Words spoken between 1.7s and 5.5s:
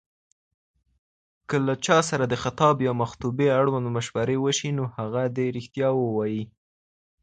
چاسره دخاطب يامخطوبې اړوند مشوره وسي، نو هغه دي